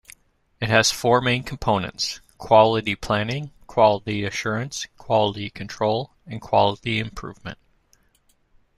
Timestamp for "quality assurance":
3.67-4.87